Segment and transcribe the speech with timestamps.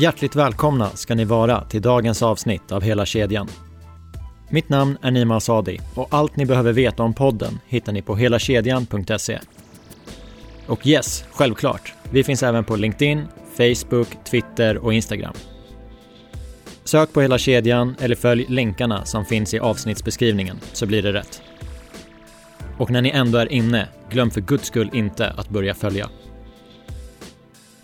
[0.00, 3.48] Hjärtligt välkomna ska ni vara till dagens avsnitt av Hela kedjan.
[4.50, 8.16] Mitt namn är Nima Asadi och allt ni behöver veta om podden hittar ni på
[8.16, 9.38] helakedjan.se.
[10.66, 13.24] Och yes, självklart, vi finns även på LinkedIn,
[13.56, 15.34] Facebook, Twitter och Instagram.
[16.84, 21.42] Sök på Hela kedjan eller följ länkarna som finns i avsnittsbeskrivningen så blir det rätt.
[22.78, 26.08] Och när ni ändå är inne, glöm för guds skull inte att börja följa.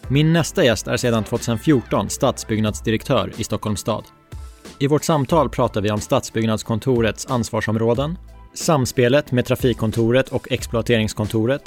[0.09, 4.05] Min nästa gäst är sedan 2014 stadsbyggnadsdirektör i Stockholms stad.
[4.79, 8.19] I vårt samtal pratar vi om Stadsbyggnadskontorets ansvarsområden,
[8.55, 11.63] samspelet med Trafikkontoret och Exploateringskontoret,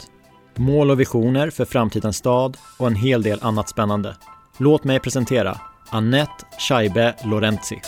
[0.55, 4.16] mål och visioner för framtidens stad och en hel del annat spännande.
[4.58, 5.59] Låt mig presentera
[5.90, 7.81] Annette Scheibe Lorenzi.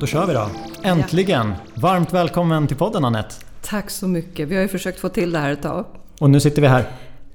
[0.00, 0.50] Då kör vi då.
[0.82, 1.52] Äntligen!
[1.74, 3.34] Varmt välkommen till podden Annette.
[3.62, 4.48] Tack så mycket.
[4.48, 5.86] Vi har ju försökt få till det här ett tag.
[6.18, 6.84] Och nu sitter vi här.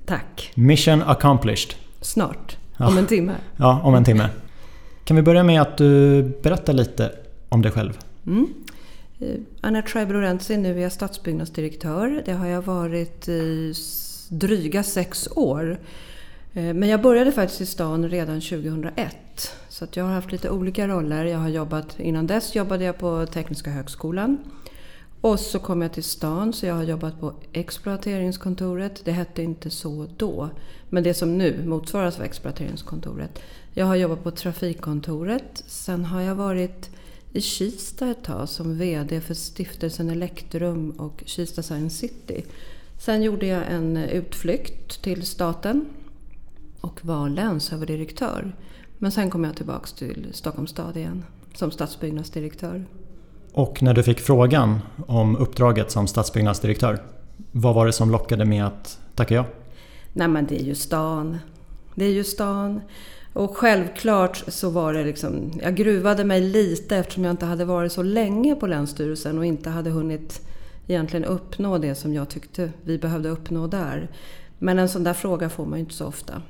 [0.06, 0.52] Tack.
[0.56, 1.74] Mission accomplished.
[2.02, 2.58] Snart.
[2.78, 2.88] Ja.
[2.88, 3.34] Om en timme.
[3.58, 4.30] Ja, om en timme.
[5.04, 7.12] Kan vi börja med att du berättar lite
[7.50, 7.98] om dig själv?
[8.28, 8.48] Mm.
[9.20, 9.28] Eh,
[9.62, 12.24] Anette Schreiber Lorenzi, nu är jag stadsbyggnadsdirektör.
[12.26, 13.74] Det har jag varit i
[14.30, 15.80] dryga sex år.
[16.54, 19.16] Eh, men jag började faktiskt i stan redan 2001.
[19.80, 21.26] Så att jag har haft lite olika roller.
[21.26, 24.38] Jag har jobbat, innan dess jobbade jag på Tekniska högskolan.
[25.22, 29.02] Och så kom jag till stan, så jag har jobbat på exploateringskontoret.
[29.06, 30.50] Det hette inte så då,
[30.90, 33.42] men det som nu motsvaras av exploateringskontoret.
[33.74, 35.64] Jag har jobbat på trafikkontoret.
[35.68, 36.90] Sen har jag varit
[37.34, 42.44] i Kista ett tag som VD för stiftelsen Elektrum och Kista Science City.
[42.98, 45.86] Sen gjorde jag en utflykt till staten
[46.82, 48.54] och var länsöverdirektör.
[49.02, 51.24] Men sen kom jag tillbaka till Stockholms stad igen
[51.54, 52.86] som stadsbyggnadsdirektör.
[53.54, 57.04] Och när du fick frågan om uppdraget som stadsbyggnadsdirektör,
[57.52, 59.46] vad var det som lockade med att tacka ja?
[60.14, 61.38] Nej men det är ju stan.
[61.96, 62.82] Det är ju stan.
[63.34, 67.92] Och självklart så var det liksom, jag gruvade mig lite eftersom jag inte hade varit
[67.92, 70.48] så länge på Länsstyrelsen och inte hade hunnit
[70.88, 74.10] egentligen uppnå det som jag tyckte vi behövde uppnå där.
[74.58, 76.42] Men en sån där fråga får man ju inte så ofta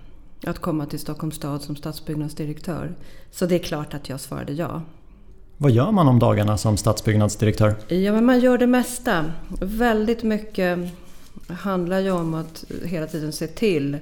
[0.45, 2.95] att komma till Stockholms stad som stadsbyggnadsdirektör.
[3.31, 4.81] Så det är klart att jag svarade ja.
[5.57, 7.75] Vad gör man om dagarna som stadsbyggnadsdirektör?
[7.87, 9.25] Ja, men man gör det mesta.
[9.61, 10.79] Väldigt mycket
[11.47, 13.97] handlar ju om att hela tiden se till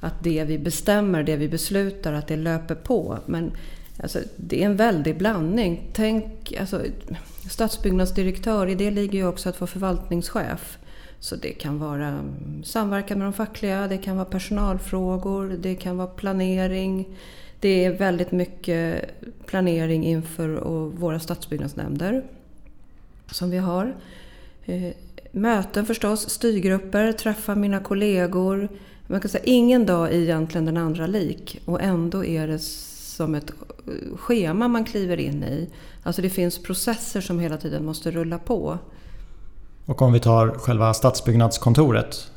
[0.00, 3.18] att det vi bestämmer, det vi beslutar, att det löper på.
[3.26, 3.52] Men
[4.02, 5.90] alltså, det är en väldig blandning.
[5.92, 6.82] Tänk, alltså,
[7.50, 10.78] stadsbyggnadsdirektör, i det ligger ju också att vara förvaltningschef.
[11.24, 12.24] Så det kan vara
[12.64, 17.08] samverkan med de fackliga, det kan vara personalfrågor, det kan vara planering.
[17.60, 19.10] Det är väldigt mycket
[19.46, 20.48] planering inför
[20.88, 22.24] våra stadsbyggnadsnämnder
[23.30, 23.94] som vi har.
[24.64, 24.92] Eh,
[25.32, 28.68] möten förstås, styrgrupper, träffa mina kollegor.
[29.06, 33.34] Man kan säga ingen dag är egentligen den andra lik och ändå är det som
[33.34, 35.68] ett eh, schema man kliver in i.
[36.02, 38.78] Alltså det finns processer som hela tiden måste rulla på.
[39.86, 42.30] Och om vi tar själva stadsbyggnadskontoret.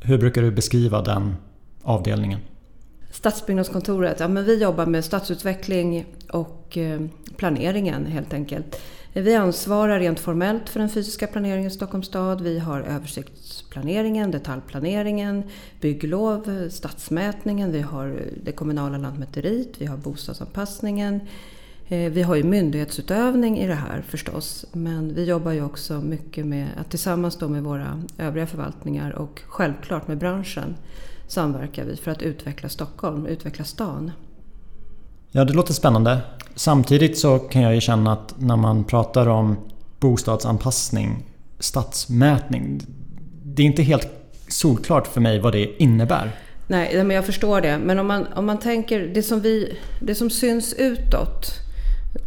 [0.00, 1.36] Hur brukar du beskriva den
[1.82, 2.40] avdelningen?
[3.10, 7.00] Stadsbyggnadskontoret, ja men vi jobbar med stadsutveckling och eh,
[7.36, 8.80] planeringen helt enkelt.
[9.12, 12.40] Vi ansvarar rent formellt för den fysiska planeringen i Stockholms stad.
[12.40, 15.42] Vi har översiktsplaneringen, detaljplaneringen,
[15.80, 21.20] bygglov, stadsmätningen, vi har det kommunala lantmäteriet, vi har bostadsanpassningen,
[21.88, 26.68] vi har ju myndighetsutövning i det här förstås, men vi jobbar ju också mycket med
[26.80, 30.76] att tillsammans med våra övriga förvaltningar och självklart med branschen
[31.26, 34.10] samverkar vi för att utveckla Stockholm, utveckla stan.
[35.30, 36.20] Ja, det låter spännande.
[36.54, 39.56] Samtidigt så kan jag ju känna att när man pratar om
[40.00, 41.24] bostadsanpassning,
[41.58, 42.80] stadsmätning.
[43.44, 44.08] Det är inte helt
[44.48, 46.30] solklart för mig vad det innebär.
[46.66, 47.78] Nej, men jag förstår det.
[47.78, 51.67] Men om man, om man tänker det som, vi, det som syns utåt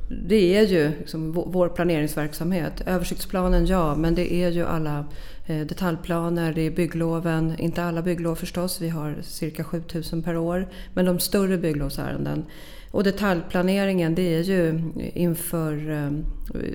[0.10, 2.82] det är ju liksom vår planeringsverksamhet.
[2.86, 5.06] Översiktsplanen, ja, men det är ju alla
[5.46, 7.56] eh, detaljplaner, det är byggloven.
[7.60, 10.68] Inte alla bygglov förstås, vi har cirka 7000 per år.
[10.94, 12.46] Men de större bygglovsärenden.
[12.92, 14.82] Och detaljplaneringen, det är ju
[15.14, 16.12] inför eh,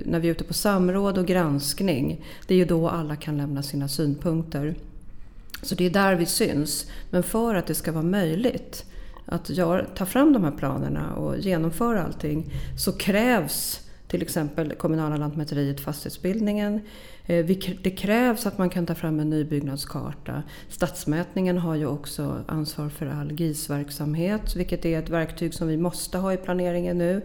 [0.04, 2.24] när vi är ute på samråd och granskning.
[2.46, 4.74] Det är ju då alla kan lämna sina synpunkter.
[5.62, 6.86] Så det är där vi syns.
[7.10, 8.84] Men för att det ska vara möjligt
[9.26, 9.50] att
[9.94, 16.81] ta fram de här planerna och genomföra allting så krävs till exempel kommunala lantmäteriet, fastighetsbildningen.
[17.26, 17.46] Eh,
[17.82, 20.43] det krävs att man kan ta fram en nybyggnadskarta.
[20.69, 26.19] Stadsmätningen har ju också ansvar för all GIS-verksamhet, vilket är ett verktyg som vi måste
[26.19, 27.23] ha i planeringen nu.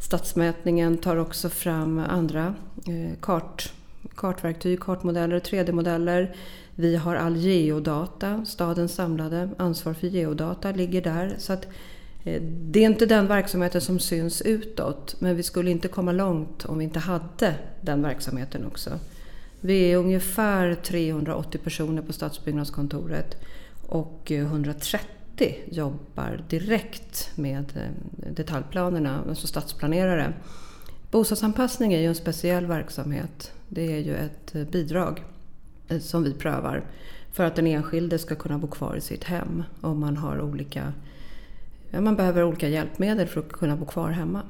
[0.00, 2.54] Stadsmätningen tar också fram andra
[2.86, 3.72] eh, kart,
[4.14, 6.34] kartverktyg, kartmodeller, 3D-modeller.
[6.78, 11.34] Vi har all geodata, stadens samlade ansvar för geodata ligger där.
[11.38, 11.66] Så att
[12.24, 16.64] eh, det är inte den verksamheten som syns utåt, men vi skulle inte komma långt
[16.64, 18.90] om vi inte hade den verksamheten också.
[19.60, 23.36] Vi är ungefär 380 personer på stadsbyggnadskontoret
[23.86, 30.32] och eh, 130 jobbar direkt med eh, detaljplanerna, alltså stadsplanerare.
[31.10, 33.52] Bostadsanpassning är ju en speciell verksamhet.
[33.68, 35.22] Det är ju ett bidrag
[36.00, 36.84] som vi prövar
[37.32, 40.92] för att den enskilde ska kunna bo kvar i sitt hem om man har olika
[42.00, 44.42] man behöver olika hjälpmedel för att kunna bo kvar hemma.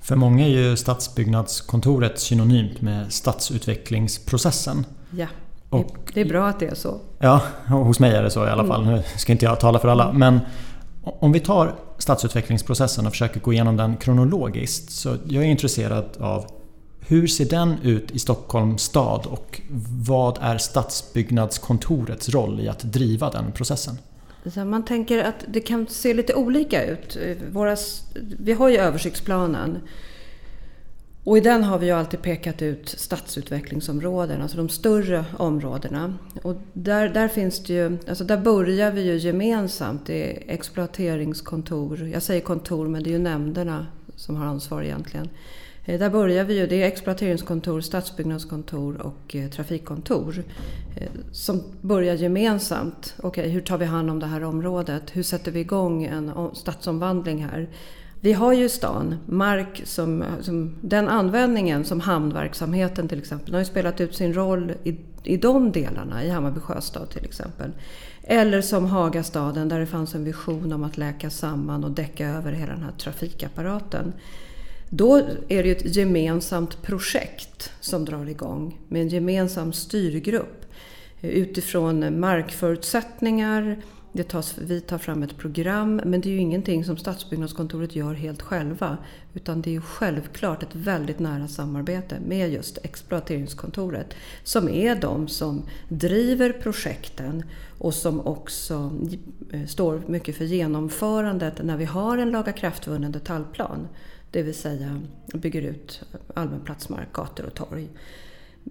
[0.00, 4.86] För många är ju stadsbyggnadskontoret synonymt med stadsutvecklingsprocessen.
[5.10, 5.26] Ja,
[5.70, 7.00] och, det är bra att det är så.
[7.18, 8.82] Ja, hos mig är det så i alla fall.
[8.82, 8.94] Mm.
[8.94, 10.12] Nu ska inte jag tala för alla.
[10.12, 10.40] Men
[11.02, 14.92] om vi tar stadsutvecklingsprocessen och försöker gå igenom den kronologiskt.
[14.92, 16.46] Så jag är intresserad av
[17.08, 19.60] hur ser den ut i Stockholms stad och
[20.06, 23.98] vad är stadsbyggnadskontorets roll i att driva den processen?
[24.66, 27.18] Man tänker att det kan se lite olika ut.
[27.52, 27.76] Våra,
[28.38, 29.78] vi har ju översiktsplanen.
[31.24, 36.14] Och i den har vi ju alltid pekat ut stadsutvecklingsområden, alltså de större områdena.
[36.42, 40.06] Och där, där finns det ju, alltså där börjar vi ju gemensamt.
[40.06, 42.08] Det är exploateringskontor.
[42.12, 45.28] Jag säger kontor, men det är ju nämnderna som har ansvar egentligen.
[45.88, 46.66] Eh, där börjar vi ju.
[46.66, 50.44] Det är exploateringskontor, stadsbyggnadskontor och eh, trafikkontor
[50.96, 53.14] eh, som börjar gemensamt.
[53.18, 55.02] Okej, okay, hur tar vi hand om det här området?
[55.12, 57.68] Hur sätter vi igång en stadsomvandling här?
[58.20, 63.64] Vi har ju stan, mark som, som den användningen som hamnverksamheten till exempel, har ju
[63.64, 67.70] spelat ut sin roll i, i de delarna, i Hammarby sjöstad till exempel.
[68.22, 72.52] Eller som Hagastaden där det fanns en vision om att läka samman och däcka över
[72.52, 74.12] hela den här trafikapparaten.
[74.90, 75.16] Då
[75.48, 80.64] är det ett gemensamt projekt som drar igång med en gemensam styrgrupp
[81.20, 83.82] utifrån markförutsättningar.
[84.12, 88.14] Det tas, vi tar fram ett program, men det är ju ingenting som Stadsbyggnadskontoret gör
[88.14, 88.96] helt själva.
[89.34, 94.14] Utan det är ju självklart ett väldigt nära samarbete med just exploateringskontoret.
[94.44, 97.42] Som är de som driver projekten
[97.78, 98.92] och som också
[99.52, 103.88] eh, står mycket för genomförandet när vi har en lagakraftvunnen detaljplan.
[104.30, 105.00] Det vill säga
[105.34, 106.02] bygger ut
[106.34, 107.88] allmän platsmark, gator och torg.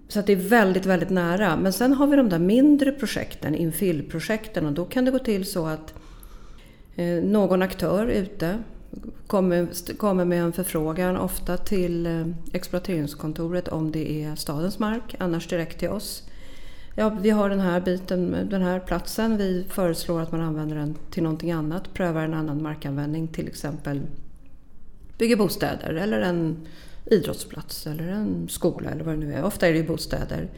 [0.08, 1.56] Så att det är väldigt, väldigt nära.
[1.56, 5.46] Men sen har vi de där mindre projekten, infillprojekten och då kan det gå till
[5.46, 5.94] så att
[6.96, 8.58] eh, någon aktör ute
[9.26, 15.48] kommer, kommer med en förfrågan, ofta till eh, exploateringskontoret om det är stadens mark, annars
[15.48, 16.22] direkt till oss.
[16.94, 19.36] Ja, vi har den här biten, den här platsen.
[19.36, 24.00] Vi föreslår att man använder den till någonting annat, prövar en annan markanvändning, till exempel
[25.18, 26.66] bygger bostäder eller en
[27.06, 29.44] idrottsplats eller en skola eller vad det nu är.
[29.44, 30.48] Ofta är det ju bostäder.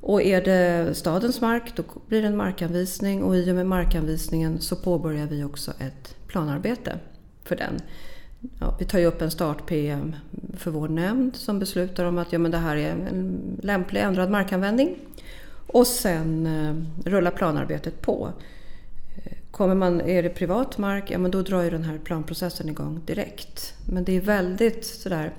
[0.00, 4.60] Och är det stadens mark då blir det en markanvisning och i och med markanvisningen
[4.60, 6.98] så påbörjar vi också ett planarbete
[7.44, 7.80] för den.
[8.60, 10.16] Ja, vi tar ju upp en start-PM
[10.56, 14.30] för vår nämnd som beslutar om att ja, men det här är en lämplig ändrad
[14.30, 14.96] markanvändning.
[15.66, 18.32] Och sen eh, rullar planarbetet på.
[19.56, 23.00] Kommer man, är det privat mark, ja men då drar ju den här planprocessen igång
[23.06, 23.74] direkt.
[23.86, 25.34] Men det är väldigt sådär...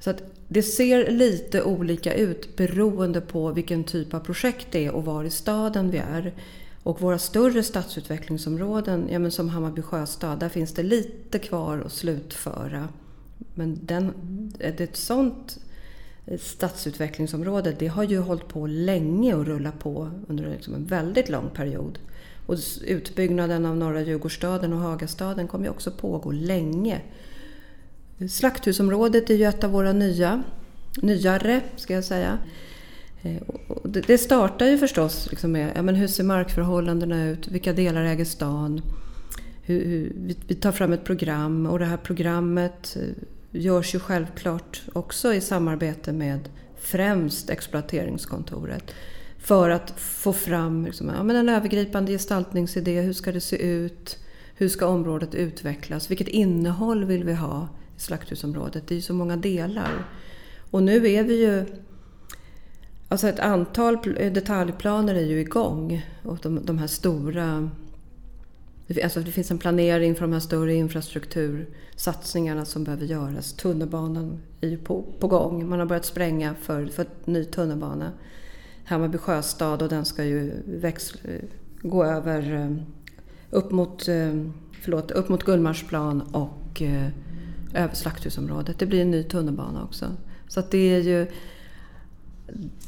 [0.00, 4.90] Så att det ser lite olika ut beroende på vilken typ av projekt det är
[4.90, 6.34] och var i staden vi är.
[6.82, 11.92] Och våra större stadsutvecklingsområden, ja men som Hammarby sjöstad, där finns det lite kvar att
[11.92, 12.88] slutföra.
[13.54, 14.12] Men den,
[14.58, 15.58] ett sånt
[16.38, 21.50] stadsutvecklingsområde, det har ju hållit på länge och rullat på under liksom en väldigt lång
[21.50, 21.98] period.
[22.48, 27.00] Och utbyggnaden av norra Djurgårdsstaden och Hagastaden kommer ju också pågå länge.
[28.30, 30.42] Slakthusområdet är ju ett av våra nya,
[31.02, 32.38] nyare, ska jag säga.
[33.22, 33.42] Eh,
[33.84, 38.24] det startar ju förstås liksom med ja, men hur ser markförhållandena ut, vilka delar äger
[38.24, 38.82] stan?
[39.62, 40.12] Hur, hur,
[40.46, 43.02] vi tar fram ett program och det här programmet eh,
[43.60, 48.94] görs ju självklart också i samarbete med främst exploateringskontoret.
[49.38, 53.00] För att få fram liksom, ja, men en övergripande gestaltningsidé.
[53.00, 54.18] Hur ska det se ut?
[54.54, 56.10] Hur ska området utvecklas?
[56.10, 58.88] Vilket innehåll vill vi ha i slakthusområdet?
[58.88, 60.06] Det är ju så många delar.
[60.70, 61.64] Och nu är vi ju...
[63.08, 66.06] Alltså ett antal detaljplaner är ju igång.
[66.22, 67.70] Och de, de här stora
[69.04, 73.52] Alltså det finns en planering för de här större infrastruktursatsningarna som behöver göras.
[73.52, 75.68] Tunnelbanan är ju på, på gång.
[75.68, 78.12] Man har börjat spränga för, för ny tunnelbana.
[78.88, 81.20] Hammarby sjöstad och den ska ju växla,
[81.82, 82.76] gå över eh,
[83.50, 84.44] upp mot, eh,
[84.82, 87.08] förlåt, upp mot Gullmarsplan och eh,
[87.74, 88.78] över Slakthusområdet.
[88.78, 90.06] Det blir en ny tunnelbana också.
[90.48, 91.26] Så att det är ju...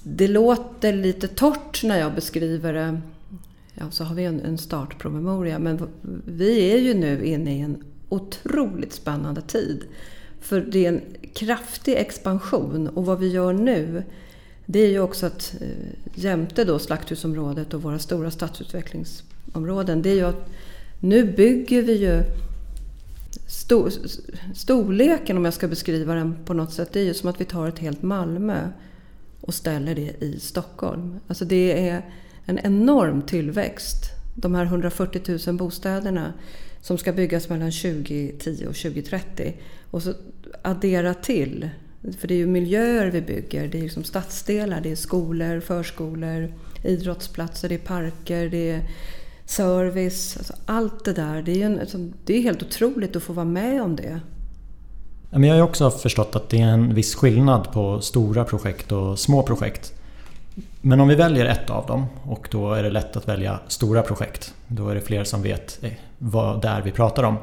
[0.02, 3.00] Det låter lite torrt när jag beskriver det.
[3.74, 5.58] Ja, så har vi en, en startpromemoria.
[5.58, 5.88] Men
[6.24, 9.84] vi är ju nu inne i en otroligt spännande tid.
[10.40, 11.02] För det är en
[11.34, 14.04] kraftig expansion och vad vi gör nu
[14.66, 15.68] det är ju också att eh,
[16.14, 20.50] jämte då Slakthusområdet och våra stora stadsutvecklingsområden, det är ju att
[21.00, 22.22] nu bygger vi ju
[23.46, 23.92] stor,
[24.54, 27.44] storleken, om jag ska beskriva den på något sätt, det är ju som att vi
[27.44, 28.68] tar ett helt Malmö
[29.40, 31.20] och ställer det i Stockholm.
[31.26, 32.02] Alltså det är
[32.44, 34.04] en enorm tillväxt.
[34.34, 36.32] De här 140 000 bostäderna
[36.80, 39.56] som ska byggas mellan 2010 och 2030.
[39.90, 40.14] Och så
[40.62, 41.70] addera till
[42.18, 43.68] för det är ju miljöer vi bygger.
[43.68, 46.52] Det är liksom stadsdelar, det är skolor, förskolor,
[46.84, 48.90] idrottsplatser, det är parker, det är
[49.44, 50.36] service.
[50.36, 51.42] Alltså allt det där.
[51.42, 54.20] Det är, en, alltså, det är helt otroligt att få vara med om det.
[55.30, 59.42] Jag har också förstått att det är en viss skillnad på stora projekt och små
[59.42, 59.92] projekt.
[60.80, 64.02] Men om vi väljer ett av dem och då är det lätt att välja stora
[64.02, 64.54] projekt.
[64.66, 67.36] Då är det fler som vet eh, vad det är vi pratar om.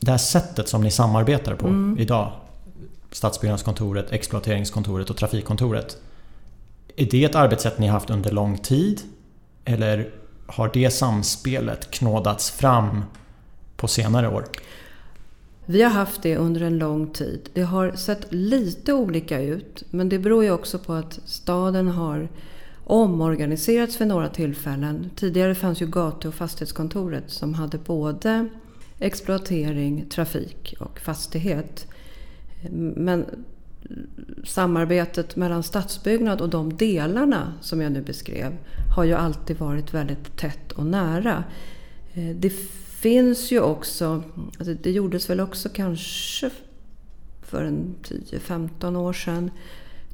[0.00, 1.98] Det här sättet som ni samarbetar på mm.
[1.98, 2.32] idag.
[3.12, 5.96] Stadsbyggnadskontoret, exploateringskontoret och trafikkontoret.
[6.96, 9.02] Är det ett arbetssätt ni haft under lång tid?
[9.64, 10.10] Eller
[10.46, 13.04] har det samspelet knådats fram
[13.76, 14.44] på senare år?
[15.66, 17.48] Vi har haft det under en lång tid.
[17.52, 22.28] Det har sett lite olika ut men det beror ju också på att staden har
[22.84, 25.10] omorganiserats vid några tillfällen.
[25.16, 28.48] Tidigare fanns ju gatu och fastighetskontoret som hade både
[28.98, 31.86] exploatering, trafik och fastighet.
[32.70, 33.26] Men
[34.44, 38.56] samarbetet mellan stadsbyggnad och de delarna som jag nu beskrev
[38.96, 41.44] har ju alltid varit väldigt tätt och nära.
[42.14, 42.50] Eh, det
[43.00, 44.22] finns ju också,
[44.58, 46.50] alltså det gjordes väl också kanske
[47.42, 49.50] för en 10-15 år sedan,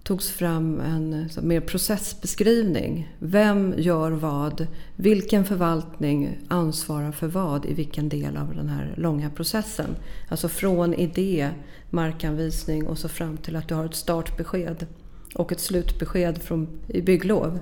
[0.09, 3.15] togs fram en så, mer processbeskrivning.
[3.19, 4.67] Vem gör vad?
[4.97, 9.97] Vilken förvaltning ansvarar för vad i vilken del av den här långa processen?
[10.29, 11.50] Alltså från idé,
[11.91, 14.87] markanvisning och så fram till att du har ett startbesked
[15.35, 17.59] och ett slutbesked från, i bygglov.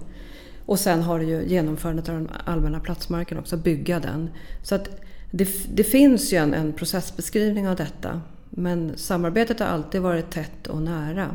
[0.67, 4.31] Och sen har du ju genomförandet av den allmänna platsmarken också, bygga den.
[4.63, 4.91] Så att
[5.31, 8.21] det, det finns ju en, en processbeskrivning av detta.
[8.51, 11.31] Men samarbetet har alltid varit tätt och nära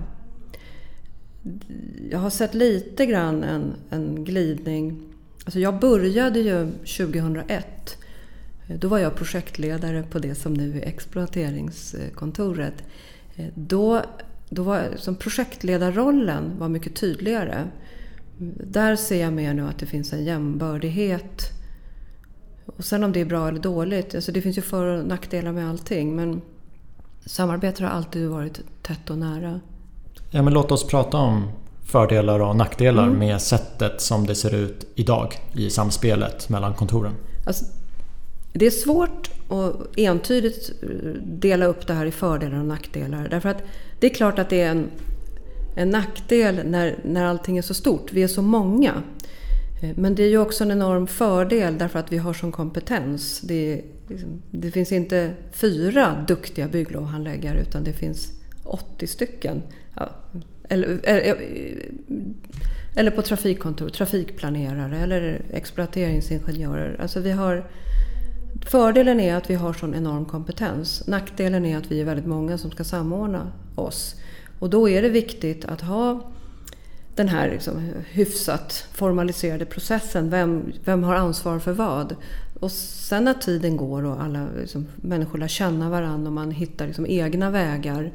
[2.11, 5.01] jag har sett lite grann en, en glidning.
[5.45, 7.97] Alltså jag började ju 2001.
[8.67, 12.83] Då var jag projektledare på det som nu är exploateringskontoret.
[13.55, 14.01] Då,
[14.49, 17.67] då var som projektledarrollen var mycket tydligare.
[18.67, 21.41] Där ser jag mer nu att det finns en jämbördighet.
[22.65, 25.51] Och sen om det är bra eller dåligt, alltså det finns ju för och nackdelar
[25.51, 26.15] med allting.
[26.15, 26.41] Men
[27.25, 29.59] samarbetet har alltid varit tätt och nära.
[30.33, 31.51] Ja, men låt oss prata om
[31.85, 33.19] fördelar och nackdelar mm.
[33.19, 37.13] med sättet som det ser ut idag i samspelet mellan kontoren.
[37.45, 37.65] Alltså,
[38.53, 40.71] det är svårt att entydigt
[41.23, 43.27] dela upp det här i fördelar och nackdelar.
[43.29, 43.63] Därför att
[43.99, 44.89] det är klart att det är en,
[45.75, 48.13] en nackdel när, när allting är så stort.
[48.13, 49.03] Vi är så många.
[49.95, 53.41] Men det är ju också en enorm fördel därför att vi har sån kompetens.
[53.41, 58.31] Det, liksom, det finns inte fyra duktiga bygglovhandläggare utan det finns
[58.63, 59.61] 80 stycken
[59.95, 60.09] ja,
[60.69, 61.37] eller, eller,
[62.95, 66.97] eller på trafikkontor, trafikplanerare eller exploateringsingenjörer.
[67.01, 67.69] Alltså vi har,
[68.65, 71.07] fördelen är att vi har sån enorm kompetens.
[71.07, 74.15] Nackdelen är att vi är väldigt många som ska samordna oss.
[74.59, 76.31] Och då är det viktigt att ha
[77.15, 80.29] den här liksom hyfsat formaliserade processen.
[80.29, 82.15] Vem, vem har ansvar för vad?
[82.59, 86.87] Och sen när tiden går och alla liksom, människor lär känna varandra och man hittar
[86.87, 88.11] liksom egna vägar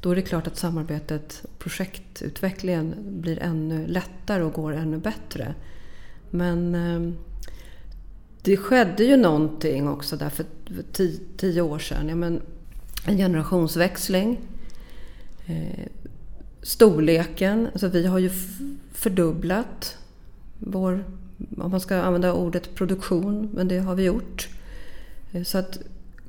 [0.00, 5.54] då är det klart att samarbetet, projektutvecklingen blir ännu lättare och går ännu bättre.
[6.30, 7.16] Men ehm,
[8.42, 10.44] det skedde ju någonting också där för
[10.92, 12.08] tio, tio år sedan.
[12.08, 12.42] Ja, men
[13.04, 14.40] en generationsväxling.
[15.46, 15.86] Eh,
[16.62, 17.68] storleken.
[17.72, 18.30] Alltså vi har ju
[18.92, 19.96] fördubblat
[20.58, 21.04] vår,
[21.56, 24.48] om man ska använda ordet produktion, men det har vi gjort.
[25.32, 25.78] Eh, så att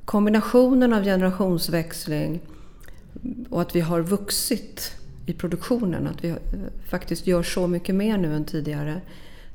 [0.06, 2.42] kombinationen av generationsväxling
[3.50, 4.92] och att vi har vuxit
[5.26, 6.38] i produktionen, att vi eh,
[6.88, 9.02] faktiskt gör så mycket mer nu än tidigare.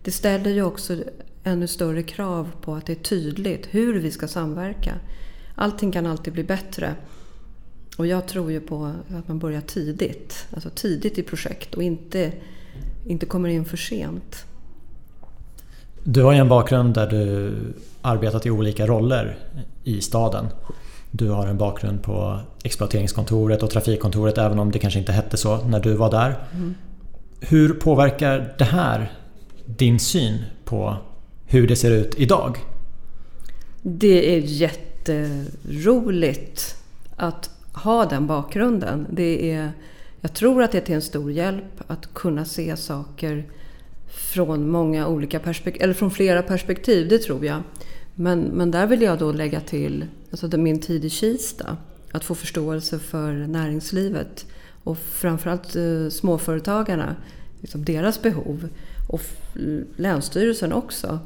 [0.02, 0.97] Det ställer ju också
[1.44, 4.94] ännu större krav på att det är tydligt hur vi ska samverka.
[5.54, 6.94] Allting kan alltid bli bättre.
[7.97, 10.47] Och jag tror ju på att man börjar tidigt.
[10.54, 12.33] Alltså tidigt i projekt och inte,
[13.06, 14.44] inte kommer in för sent.
[16.04, 17.54] Du har ju en bakgrund där du
[18.02, 19.38] arbetat i olika roller
[19.85, 20.47] i staden.
[21.16, 25.64] Du har en bakgrund på exploateringskontoret och trafikkontoret även om det kanske inte hette så
[25.64, 26.35] när du var där.
[26.54, 26.75] Mm.
[27.40, 29.12] Hur påverkar det här
[29.64, 30.97] din syn på
[31.47, 32.59] hur det ser ut idag?
[33.83, 36.76] Det är jätteroligt
[37.16, 39.06] att ha den bakgrunden.
[39.11, 39.73] Det är,
[40.21, 43.44] jag tror att det är till en stor hjälp att kunna se saker
[44.09, 47.62] från många olika perspektiv, eller från flera perspektiv, det tror jag.
[48.14, 50.04] Men, men där vill jag då lägga till
[50.42, 51.76] alltså min tid i Kista.
[52.12, 54.46] Att få förståelse för näringslivet
[54.84, 57.16] och framförallt eh, småföretagarna,
[57.60, 58.68] liksom deras behov.
[59.08, 59.22] Och
[59.96, 61.18] Länsstyrelsen också.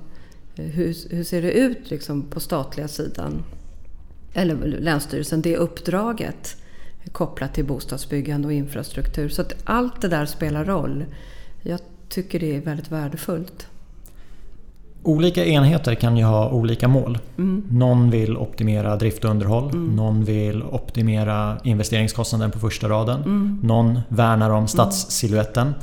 [0.57, 3.45] Eh, hur, hur ser det ut liksom på statliga sidan?
[4.35, 6.57] Eller eh, Länsstyrelsen, det uppdraget
[7.13, 9.29] kopplat till bostadsbyggande och infrastruktur.
[9.29, 11.05] Så att allt det där spelar roll.
[11.63, 13.67] Jag tycker det är väldigt värdefullt.
[15.09, 17.19] Olika enheter kan ju ha olika mål.
[17.39, 17.65] Mm.
[17.71, 19.71] Någon vill optimera drift och underhåll.
[19.71, 19.97] Mm.
[19.97, 23.23] Någon vill optimera investeringskostnaden på första raden.
[23.23, 23.59] Mm.
[23.63, 25.75] Någon värnar om stadssiluetten.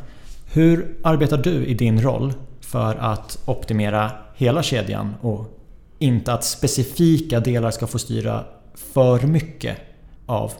[0.53, 5.59] Hur arbetar du i din roll för att optimera hela kedjan och
[5.99, 8.43] inte att specifika delar ska få styra
[8.75, 9.77] för mycket
[10.25, 10.51] av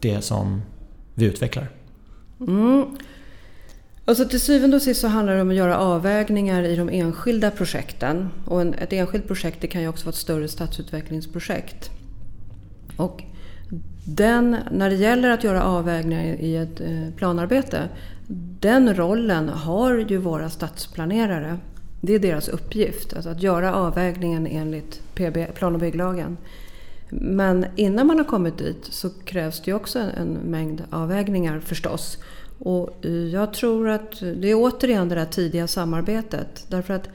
[0.00, 0.62] det som
[1.14, 1.68] vi utvecklar?
[4.06, 7.50] Alltså till syvende och sist så handlar det om att göra avvägningar i de enskilda
[7.50, 8.28] projekten.
[8.46, 11.90] Och en, ett enskilt projekt det kan ju också vara ett större stadsutvecklingsprojekt.
[12.96, 13.22] Och
[14.06, 17.88] den, när det gäller att göra avvägningar i ett eh, planarbete,
[18.60, 21.58] den rollen har ju våra stadsplanerare.
[22.00, 26.36] Det är deras uppgift, alltså att göra avvägningen enligt PB, plan och bygglagen.
[27.10, 32.18] Men innan man har kommit dit så krävs det ju också en mängd avvägningar förstås.
[32.58, 36.66] Och eh, jag tror att det är återigen det där tidiga samarbetet.
[36.68, 37.08] Därför att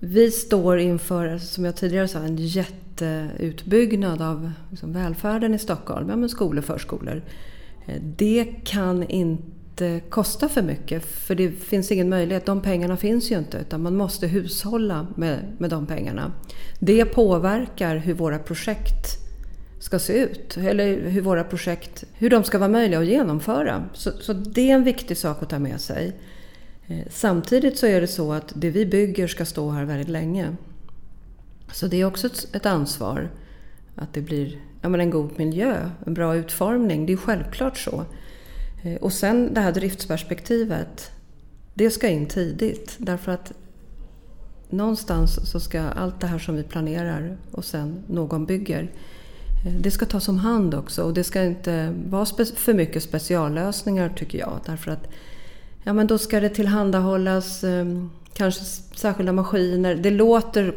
[0.00, 6.08] vi står inför, som jag tidigare sa, en jätteutbyggnad av liksom välfärden i Stockholm.
[6.10, 7.22] Ja, men skolor, förskolor.
[7.86, 12.46] Eh, det kan inte kosta för mycket för det finns ingen möjlighet.
[12.46, 16.32] De pengarna finns ju inte utan man måste hushålla med, med de pengarna.
[16.78, 19.23] Det påverkar hur våra projekt
[19.84, 20.56] ska se ut.
[20.56, 23.84] Eller hur våra projekt hur de ska vara möjliga att genomföra.
[23.92, 26.12] Så, så det är en viktig sak att ta med sig.
[26.86, 30.56] Eh, samtidigt så är det så att det vi bygger ska stå här väldigt länge.
[31.72, 33.30] Så det är också ett ansvar
[33.94, 37.06] att det blir ja, men en god miljö, en bra utformning.
[37.06, 38.04] Det är självklart så.
[38.82, 41.10] Eh, och sen det här driftsperspektivet.
[41.74, 42.94] Det ska in tidigt.
[42.98, 43.52] Därför att
[44.70, 48.90] någonstans så ska allt det här som vi planerar och sen någon bygger
[49.64, 54.08] Eh, det ska tas om hand också och det ska inte vara för mycket speciallösningar
[54.16, 54.60] tycker jag.
[54.66, 55.08] Därför att
[55.84, 59.94] ja, men då ska det tillhandahållas ehm, kanske särskilda maskiner.
[59.94, 60.74] Det låter,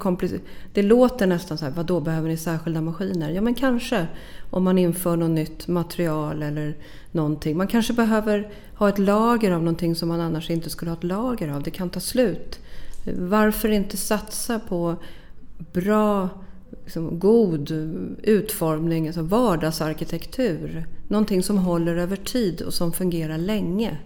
[0.74, 3.30] det låter nästan så här, då behöver ni särskilda maskiner?
[3.30, 4.08] Ja men kanske
[4.50, 6.76] om man inför något nytt material eller
[7.12, 7.58] någonting.
[7.58, 11.04] Man kanske behöver ha ett lager av någonting som man annars inte skulle ha ett
[11.04, 11.64] lager av.
[11.64, 12.60] Det kan ta slut.
[13.18, 14.96] Varför inte satsa på
[15.74, 16.30] bra
[16.88, 17.72] liksom, god
[18.24, 20.88] utformning, alltså vardagsarkitektur.
[21.08, 23.98] Någonting som håller över tid och som fungerar länge.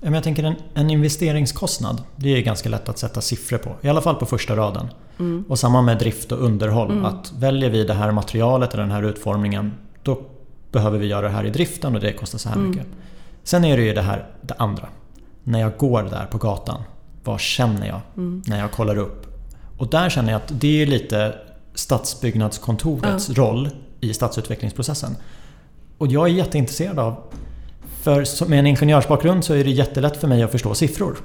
[0.00, 3.76] Jag tänker en, en investeringskostnad, det är ganska lätt att sätta siffror på.
[3.82, 4.86] I alla fall på första raden.
[5.18, 5.44] Mm.
[5.48, 6.90] Och samma med drift och underhåll.
[6.90, 7.04] Mm.
[7.04, 9.72] Att väljer vi det här materialet eller den här utformningen
[10.02, 10.22] då
[10.72, 12.70] behöver vi göra det här i driften och det kostar så här mm.
[12.70, 12.86] mycket.
[13.42, 14.88] Sen är det ju det här det andra.
[15.44, 16.82] När jag går där på gatan,
[17.24, 18.42] vad känner jag mm.
[18.46, 19.26] när jag kollar upp?
[19.78, 21.34] Och där känner jag att det är lite
[21.74, 23.34] stadsbyggnadskontorets ja.
[23.34, 23.68] roll
[24.00, 25.16] i stadsutvecklingsprocessen.
[25.98, 27.16] Och jag är jätteintresserad av...
[28.02, 31.16] För med en ingenjörsbakgrund så är det jättelätt för mig att förstå siffror.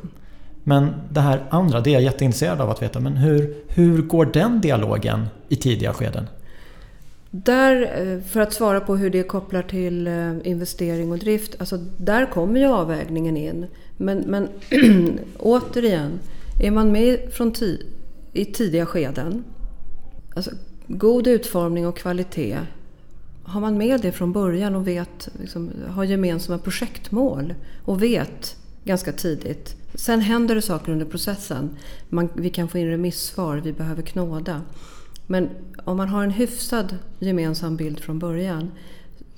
[0.64, 3.00] Men det här andra, det är jag jätteintresserad av att veta.
[3.00, 6.28] Men hur, hur går den dialogen i tidiga skeden?
[7.32, 11.56] Där, eh, för att svara på hur det kopplar till eh, investering och drift.
[11.60, 13.66] Alltså där kommer ju avvägningen in.
[13.98, 14.50] Men, men
[15.38, 16.20] återigen,
[16.60, 17.54] är man med från
[18.34, 19.44] i tidiga skeden
[20.38, 20.52] Alltså,
[20.88, 22.60] god utformning och kvalitet.
[23.44, 27.54] Har man med det från början och vet, liksom, har gemensamma projektmål
[27.86, 29.76] och vet ganska tidigt.
[29.96, 31.70] Sen händer det saker under processen.
[32.10, 34.62] Man, vi kan få in remissvar, vi behöver knåda.
[35.28, 35.50] Men
[35.84, 38.72] om man har en hyfsad gemensam bild från början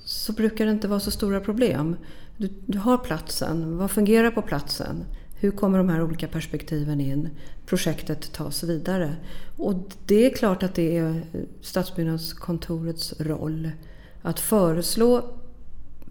[0.04, 1.96] så brukar det inte vara så stora problem.
[2.36, 5.04] Du, du har platsen, vad fungerar på platsen?
[5.42, 7.28] Hur kommer de här olika perspektiven in?
[7.66, 9.16] Projektet tas vidare.
[9.56, 9.74] Och
[10.06, 11.22] det är klart att det är
[11.60, 13.70] Stadsbyggnadskontorets roll
[14.22, 15.24] att föreslå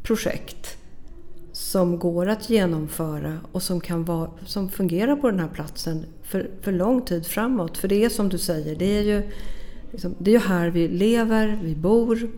[0.04, 0.78] projekt
[1.52, 6.50] som går att genomföra och som, kan vara, som fungerar på den här platsen för,
[6.62, 7.78] för lång tid framåt.
[7.78, 9.30] För det är som du säger, det är ju,
[9.92, 12.30] liksom, det är ju här vi lever, vi bor,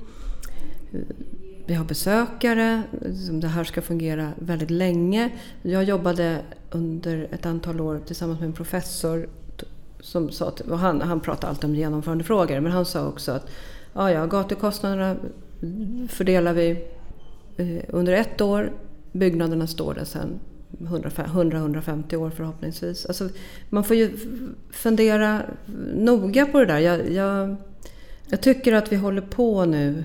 [1.71, 2.83] vi har besökare.
[3.31, 5.29] Det här ska fungera väldigt länge.
[5.61, 9.29] Jag jobbade under ett antal år tillsammans med en professor
[9.99, 13.49] som sa att, han, han pratade alltid om genomförandefrågor, men han sa också att
[13.93, 15.15] ja, ja, gatukostnaderna
[16.09, 16.69] fördelar vi
[17.57, 18.71] eh, under ett år
[19.11, 20.39] byggnaderna står där sen
[20.79, 23.05] 100-150 år förhoppningsvis.
[23.05, 23.29] Alltså,
[23.69, 24.17] man får ju
[24.71, 25.41] fundera
[25.95, 26.79] noga på det där.
[26.79, 27.55] Jag, jag,
[28.27, 30.03] jag, tycker att vi håller på nu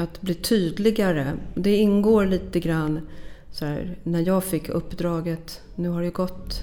[0.00, 1.32] att bli tydligare.
[1.54, 3.00] Det ingår lite grann
[3.50, 5.60] så här, när jag fick uppdraget.
[5.74, 6.62] Nu har det gått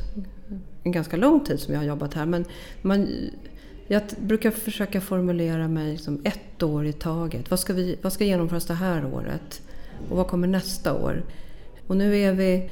[0.83, 2.25] en ganska lång tid som jag har jobbat här.
[2.25, 2.45] Men
[2.81, 3.07] man,
[3.87, 7.49] jag brukar försöka formulera mig som ett år i taget.
[7.49, 9.61] Vad ska, vi, vad ska genomföras det här året?
[10.09, 11.23] Och vad kommer nästa år?
[11.87, 12.69] Och nu är vi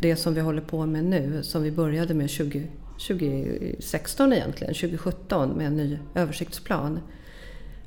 [0.00, 2.66] det som vi håller på med nu, som vi började med 20,
[3.08, 7.00] 2016 egentligen, 2017 med en ny översiktsplan.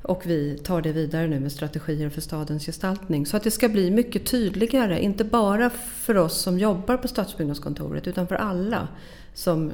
[0.04, 3.26] Och vi tar det vidare nu med strategier för stadens gestaltning.
[3.26, 8.06] Så att det ska bli mycket tydligare, inte bara för oss som jobbar på Stadsbyggnadskontoret
[8.06, 8.88] utan för alla.
[9.34, 9.72] Som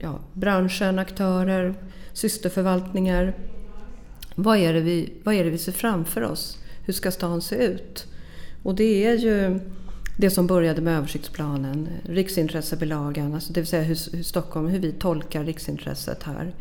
[0.00, 1.74] ja, branschen, aktörer,
[2.12, 3.34] systerförvaltningar.
[4.34, 6.58] Vad är, det vi, vad är det vi ser framför oss?
[6.84, 8.06] Hur ska stan se ut?
[8.62, 9.60] Och det är ju
[10.18, 14.92] det som började med översiktsplanen, riksintressebilagan, alltså det vill säga hur, hur Stockholm, hur vi
[14.92, 16.54] tolkar riksintresset här.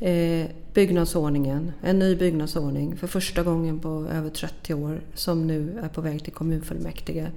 [0.00, 5.88] Eh, byggnadsordningen, en ny byggnadsordning för första gången på över 30 år som nu är
[5.88, 7.30] på väg till kommunfullmäktige.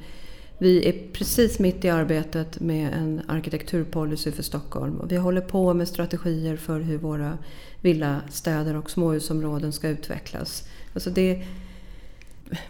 [0.58, 5.74] Vi är precis mitt i arbetet med en arkitekturpolicy för Stockholm och vi håller på
[5.74, 7.38] med strategier för hur våra
[7.82, 10.68] villastäder och småhusområden ska utvecklas.
[10.94, 11.44] Alltså det,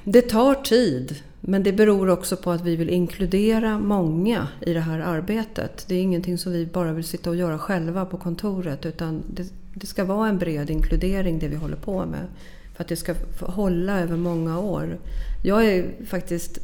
[0.04, 4.80] det tar tid, men det beror också på att vi vill inkludera många i det
[4.80, 5.86] här arbetet.
[5.88, 9.48] Det är ingenting som vi bara vill sitta och göra själva på kontoret utan det,
[9.74, 12.28] det ska vara en bred inkludering det vi håller på med.
[12.76, 14.98] För att det ska hålla över många år.
[15.44, 16.60] Jag är faktiskt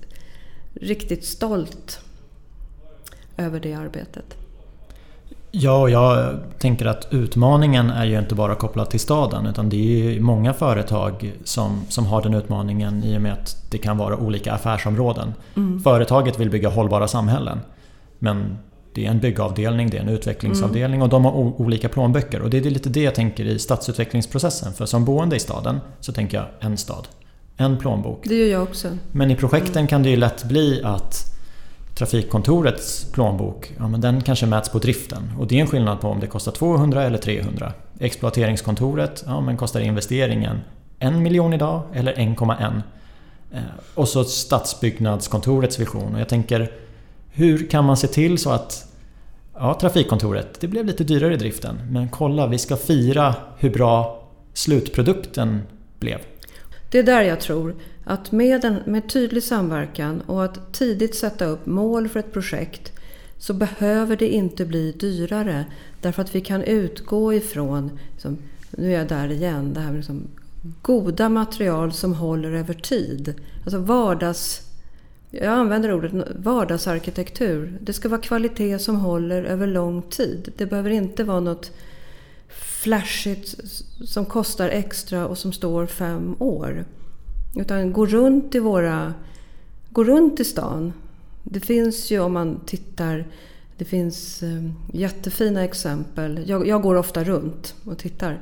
[0.74, 2.00] riktigt stolt
[3.38, 4.38] över det arbetet.
[5.52, 10.12] Ja, jag tänker att utmaningen är ju inte bara kopplad till staden utan det är
[10.12, 14.18] ju många företag som, som har den utmaningen i och med att det kan vara
[14.18, 15.34] olika affärsområden.
[15.56, 15.80] Mm.
[15.80, 17.60] Företaget vill bygga hållbara samhällen
[18.20, 18.58] men
[18.96, 21.02] det är en byggavdelning, det är en utvecklingsavdelning mm.
[21.02, 21.32] och de har
[21.62, 22.42] olika plånböcker.
[22.42, 24.74] Och det är lite det jag tänker i stadsutvecklingsprocessen.
[24.74, 27.08] För som boende i staden så tänker jag en stad,
[27.58, 28.24] en plånbok.
[28.24, 28.98] Det gör jag också.
[29.12, 29.88] Men i projekten mm.
[29.88, 31.36] kan det ju lätt bli att
[31.96, 35.32] trafikkontorets plånbok, ja, men den kanske mäts på driften.
[35.40, 37.74] Och det är en skillnad på om det kostar 200 eller 300.
[38.00, 40.60] Exploateringskontoret, ja men kostar investeringen
[41.00, 42.82] en miljon idag eller 1,1?
[43.52, 43.60] Eh,
[43.96, 46.16] och så stadsbyggnadskontorets vision.
[46.16, 46.72] Och jag tänker,
[47.36, 48.92] hur kan man se till så att
[49.58, 51.76] Ja, trafikkontoret, det blev lite dyrare i driften.
[51.92, 55.62] Men kolla, vi ska fira hur bra slutprodukten
[56.00, 56.20] blev.
[56.92, 61.46] Det är där jag tror att med, en, med tydlig samverkan och att tidigt sätta
[61.46, 62.92] upp mål för ett projekt
[63.38, 65.66] så behöver det inte bli dyrare.
[66.02, 68.38] Därför att vi kan utgå ifrån, liksom,
[68.72, 70.28] nu är jag där igen, det här med liksom,
[70.82, 73.34] goda material som håller över tid.
[73.64, 74.62] Alltså vardags...
[75.42, 77.78] Jag använder ordet vardagsarkitektur.
[77.82, 80.54] Det ska vara kvalitet som håller över lång tid.
[80.58, 81.72] Det behöver inte vara något
[82.48, 83.56] flashigt
[84.06, 86.86] som kostar extra och som står fem år.
[87.56, 89.14] Utan gå runt i våra...
[89.90, 90.94] Gå runt i stan.
[91.44, 93.26] Det finns ju om man tittar...
[93.78, 96.44] Det finns eh, jättefina exempel.
[96.48, 98.42] Jag, jag går ofta runt och tittar.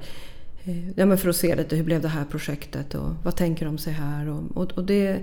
[0.64, 3.66] Eh, ja, men för att se lite hur blev det här projektet och vad tänker
[3.66, 4.30] de sig här?
[4.30, 5.20] Och, och, och det,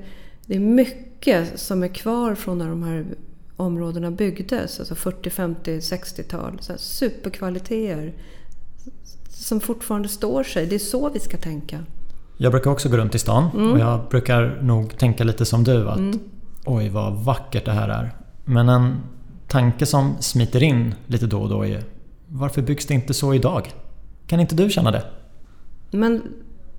[0.51, 3.07] det, är mycket som är kvar från när de här
[3.57, 4.79] områdena byggdes.
[4.79, 6.59] Alltså 40, 50, 60-tal.
[6.77, 8.13] Superkvaliteter
[9.29, 10.67] som fortfarande står sig.
[10.67, 11.85] Det är så vi ska tänka.
[12.37, 13.73] Jag brukar också gå runt i stan mm.
[13.73, 16.19] och jag brukar nog tänka lite som du att mm.
[16.65, 18.15] oj vad vackert det här är.
[18.45, 18.97] Men en
[19.49, 21.85] tanke som smiter in lite då och då är
[22.27, 23.73] varför byggs det inte så idag?
[24.27, 25.05] Kan inte du känna det?
[25.91, 26.23] Men,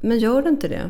[0.01, 0.89] men gör det inte det?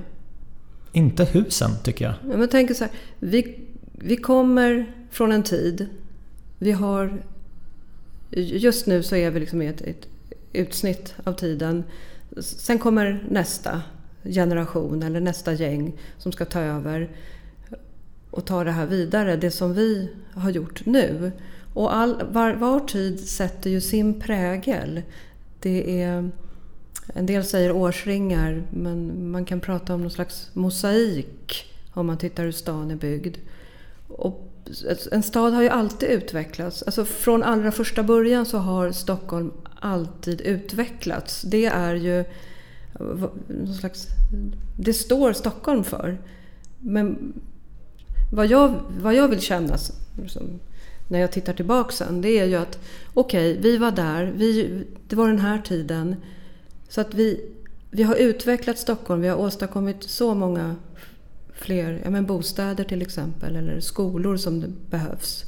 [0.92, 2.14] Inte husen tycker jag.
[2.32, 3.60] Ja, men tänk så här, vi,
[3.92, 5.90] vi kommer från en tid,
[6.60, 7.24] vi har...
[8.34, 10.08] Just nu så är vi liksom i ett, ett
[10.54, 11.84] utsnitt av tiden.
[12.40, 13.82] Sen kommer nästa
[14.24, 17.10] generation eller nästa gäng som ska ta över.
[18.32, 21.32] och ta det här vidare, det som vi har gjort nu.
[21.74, 25.02] Och all, var, var tid sätter ju sin prägel.
[25.60, 26.30] Det är,
[27.14, 32.44] en del säger årsringar, men man kan prata om någon slags mosaik om man tittar
[32.44, 33.38] hur stan är byggd.
[34.08, 34.48] Och
[34.90, 36.84] alltså, en stad har ju alltid utvecklats.
[36.84, 41.42] Alltså från allra första början så har Stockholm alltid utvecklats.
[41.42, 42.24] Det är ju
[43.48, 44.08] någon slags...
[44.78, 46.18] Det står Stockholm för.
[46.80, 47.34] Men
[48.32, 49.78] vad jag, vad jag vill känna
[50.22, 50.60] liksom,
[51.08, 52.80] när jag tittar tillbaka sen, det är ju att
[53.14, 56.16] okej, okay, vi var där, vi, det var den här tiden.
[56.92, 57.42] Så att vi,
[57.92, 60.76] vi har utvecklat Stockholm, vi har åstadkommit så många
[61.54, 65.46] fler ja, men bostäder till exempel, eller skolor som det behövs.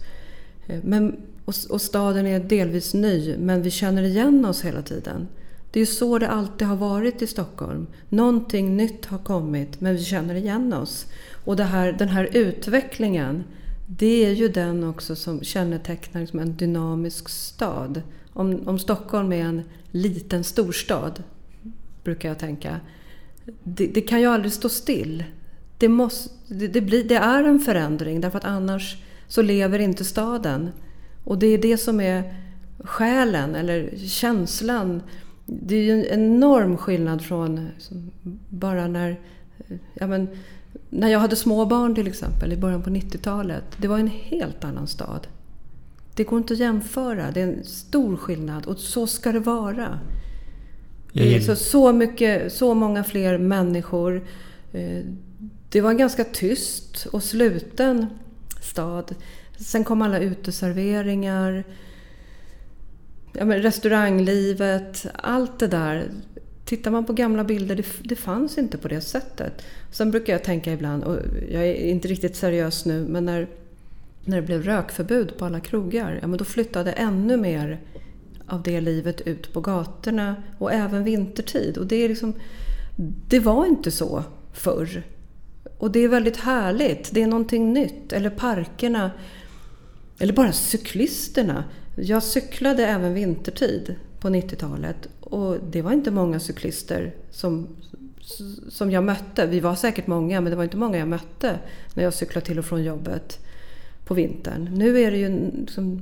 [0.67, 5.27] Eh, men, och, och staden är delvis ny, men vi känner igen oss hela tiden.
[5.71, 7.87] Det är ju så det alltid har varit i Stockholm.
[8.09, 11.05] Någonting nytt har kommit, men vi känner igen oss.
[11.45, 13.43] Och här, den här utvecklingen,
[13.87, 18.01] det är ju den också som kännetecknar liksom en dynamisk stad.
[18.33, 21.23] Om, om Stockholm är en liten storstad,
[22.03, 22.79] brukar jag tänka,
[23.63, 25.23] det, det kan ju aldrig stå still.
[25.77, 30.05] Det, måste, det, det, blir, det är en förändring, därför att annars så lever inte
[30.05, 30.69] staden.
[31.23, 32.35] Och det är det som är
[32.79, 35.01] själen, eller känslan.
[35.45, 37.69] Det är ju en enorm skillnad från
[38.49, 39.19] bara när
[39.93, 40.27] ja, men,
[40.89, 43.63] när jag hade små barn till exempel i början på 90-talet.
[43.77, 45.27] Det var en helt annan stad.
[46.15, 47.31] Det går inte att jämföra.
[47.31, 49.99] Det är en stor skillnad och så ska det vara.
[51.13, 54.27] Det är så, så, mycket, så många fler människor.
[54.73, 55.05] Eh,
[55.69, 58.05] det var en ganska tyst och sluten
[58.61, 59.15] stad.
[59.57, 61.63] Sen kom alla uteserveringar,
[63.33, 66.11] ja, restauranglivet, allt det där
[66.65, 69.65] Tittar man på gamla bilder, det, det fanns inte på det sättet.
[69.91, 71.17] Sen brukar jag tänka ibland, och
[71.49, 73.47] jag är inte riktigt seriös nu, men när,
[74.25, 77.79] när det blev rökförbud på alla krogar, ja men då flyttade ännu mer
[78.47, 81.77] av det livet ut på gatorna och även vintertid.
[81.77, 82.33] Och det, är liksom,
[83.27, 85.03] det var inte så förr.
[85.77, 87.13] Och det är väldigt härligt.
[87.13, 88.13] Det är någonting nytt.
[88.13, 89.11] Eller parkerna.
[90.19, 91.63] Eller bara cyklisterna.
[91.95, 95.07] Jag cyklade även vintertid på 90-talet.
[95.19, 97.67] Och det var inte många cyklister som,
[98.69, 99.45] som jag mötte.
[99.45, 101.59] Vi var säkert många, men det var inte många jag mötte
[101.93, 103.39] när jag cyklade till och från jobbet
[104.05, 104.69] på vintern.
[104.73, 106.01] Nu är det ju liksom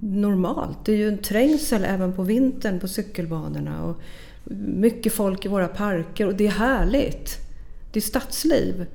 [0.00, 0.84] normalt.
[0.84, 3.84] Det är ju en trängsel även på vintern på cykelbanorna.
[3.84, 4.00] Och
[4.66, 7.36] mycket folk i våra parker och det är härligt.
[7.92, 8.86] Det är stadsliv.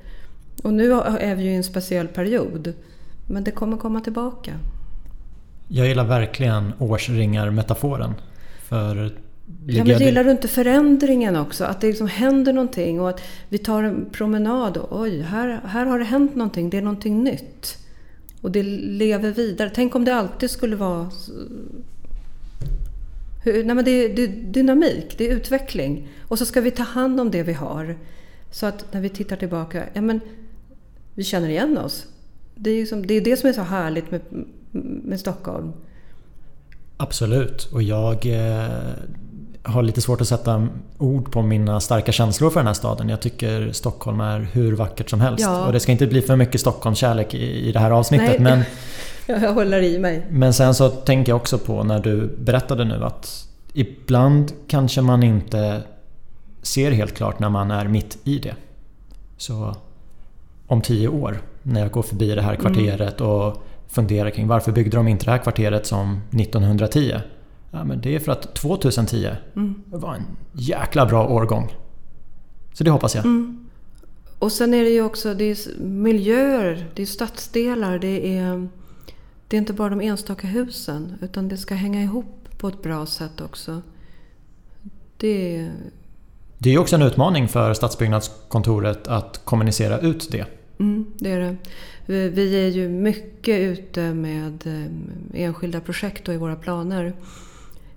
[0.62, 2.72] Och nu är vi ju i en speciell period.
[3.28, 4.52] Men det kommer komma tillbaka.
[5.68, 8.14] Jag gillar verkligen årsringar-metaforen.
[8.62, 9.16] För
[9.66, 11.64] Ja, men gillar du inte förändringen också?
[11.64, 15.86] Att det liksom händer någonting och att vi tar en promenad och oj, här, här
[15.86, 16.70] har det hänt någonting.
[16.70, 17.85] Det är någonting nytt.
[18.40, 19.70] Och det lever vidare.
[19.74, 21.10] Tänk om det alltid skulle vara...
[23.44, 26.08] Nej men det, är, det är dynamik, det är utveckling.
[26.28, 27.96] Och så ska vi ta hand om det vi har.
[28.50, 30.20] Så att när vi tittar tillbaka, ja men
[31.14, 32.06] vi känner igen oss.
[32.54, 34.20] Det är, liksom, det, är det som är så härligt med,
[35.04, 35.72] med Stockholm.
[36.96, 37.64] Absolut.
[37.72, 38.92] Och jag eh,
[39.66, 43.08] har lite svårt att sätta ord på mina starka känslor för den här staden.
[43.08, 45.44] Jag tycker Stockholm är hur vackert som helst.
[45.44, 45.66] Ja.
[45.66, 48.40] Och det ska inte bli för mycket Stockholmskärlek i, i det här avsnittet.
[48.40, 48.40] Nej.
[48.40, 48.62] Men,
[49.42, 50.26] jag håller i mig.
[50.30, 55.22] Men sen så tänker jag också på när du berättade nu att ibland kanske man
[55.22, 55.82] inte
[56.62, 58.54] ser helt klart när man är mitt i det.
[59.36, 59.76] Så
[60.66, 62.60] om tio år när jag går förbi det här mm.
[62.60, 63.32] kvarteret mm.
[63.32, 67.14] och funderar kring varför byggde de inte det här kvarteret som 1910?
[67.76, 69.82] Ja, men det är för att 2010 mm.
[69.86, 71.76] var en jäkla bra årgång.
[72.72, 73.24] Så det hoppas jag.
[73.24, 73.68] Mm.
[74.38, 78.68] Och sen är det ju också det är miljöer, det är stadsdelar, det är,
[79.48, 83.06] det är inte bara de enstaka husen utan det ska hänga ihop på ett bra
[83.06, 83.82] sätt också.
[85.16, 85.70] Det
[86.58, 90.46] det är också en utmaning för Stadsbyggnadskontoret att kommunicera ut det.
[90.78, 91.56] Mm, det är det.
[92.28, 97.12] Vi är ju mycket ute med eh, enskilda projekt i våra planer.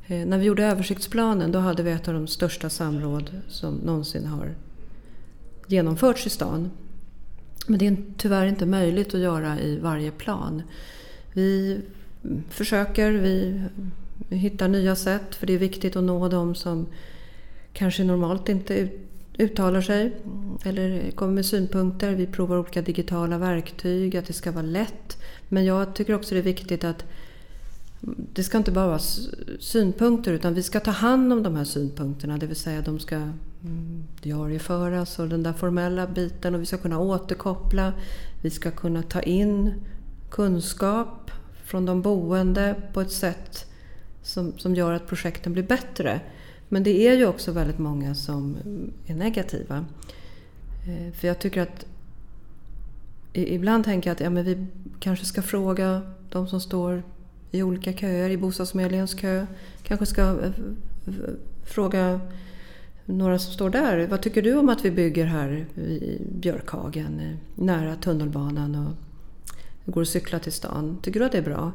[0.10, 4.26] Eh, när vi gjorde översiktsplanen då hade vi ett av de största samråd som någonsin
[4.26, 4.56] har
[5.68, 6.72] genomförts i stan.
[7.68, 10.62] Men det är tyvärr inte möjligt att göra i varje plan.
[11.34, 11.82] Vi
[12.50, 13.62] försöker, vi
[14.30, 16.88] hittar nya sätt för det är viktigt att nå dem som
[17.74, 18.90] kanske normalt inte
[19.38, 20.12] uttalar sig
[20.64, 22.16] eller kommer med synpunkter.
[22.16, 25.18] Vi provar olika digitala verktyg, att det ska vara lätt.
[25.50, 27.06] Men jag tycker också det är viktigt att
[28.34, 29.00] det ska inte bara vara
[29.60, 32.38] synpunkter utan vi ska ta hand om de här synpunkterna.
[32.38, 36.78] Det vill säga de ska mm, diarieföras och den där formella biten och vi ska
[36.78, 37.94] kunna återkoppla.
[38.42, 39.74] Vi ska kunna ta in
[40.30, 41.32] kunskap
[41.64, 43.66] från de boende på ett sätt
[44.22, 46.22] som, som gör att projekten blir bättre.
[46.70, 49.86] Men det är ju också väldigt många som mm, är negativa.
[50.88, 51.86] Eh, för jag tycker att
[53.34, 54.66] Ibland tänker jag att ja, men vi
[55.00, 57.04] kanske ska fråga de som står
[57.52, 59.46] i olika köer, i bostadsförmedlingens kö.
[59.84, 60.52] Kanske ska eh,
[61.64, 62.20] fråga
[63.06, 64.08] några som står där.
[64.08, 70.02] Vad tycker du om att vi bygger här i Björkhagen, eh, nära tunnelbanan och går
[70.02, 71.00] och cyklar till stan?
[71.02, 71.72] Tycker du att det är bra?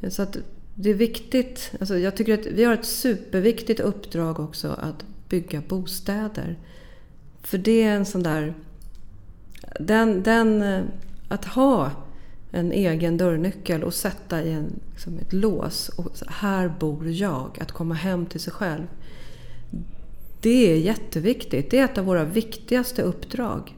[0.00, 0.36] Eh, så att
[0.74, 1.72] det är viktigt.
[1.80, 6.58] Alltså jag tycker att vi har ett superviktigt uppdrag också att bygga bostäder.
[7.42, 8.54] För det är en sån där...
[9.80, 10.62] Den, den,
[11.28, 11.90] att ha
[12.52, 15.88] en egen dörrnyckel och sätta i en, liksom ett lås.
[15.88, 17.58] Och här bor jag.
[17.60, 18.86] Att komma hem till sig själv.
[20.40, 21.70] Det är jätteviktigt.
[21.70, 23.76] Det är ett av våra viktigaste uppdrag.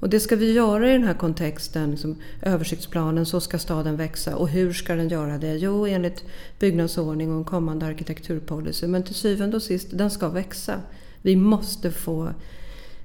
[0.00, 4.36] Och det ska vi göra i den här kontexten, liksom översiktsplanen, så ska staden växa.
[4.36, 5.56] Och hur ska den göra det?
[5.56, 6.24] Jo, enligt
[6.58, 8.86] byggnadsordning och en kommande arkitekturpolicy.
[8.86, 10.80] Men till syvende och sist, den ska växa.
[11.22, 12.28] Vi måste få,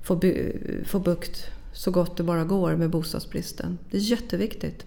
[0.03, 0.21] få,
[0.85, 3.77] få bukt så gott det bara går med bostadsbristen.
[3.91, 4.85] Det är jätteviktigt.